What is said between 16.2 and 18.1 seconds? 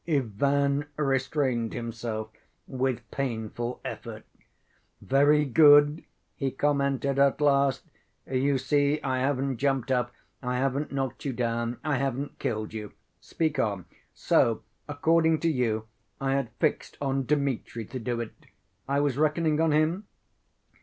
had fixed on Dmitri to